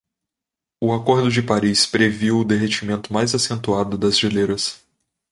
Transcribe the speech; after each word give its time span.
O 0.81 0.91
Acordo 0.95 1.29
de 1.31 1.43
Paris 1.43 1.85
previu 1.85 2.39
o 2.39 2.43
derretimento 2.43 3.13
mais 3.13 3.35
acentuado 3.35 3.99
das 3.99 4.17
geleiras 4.17 4.83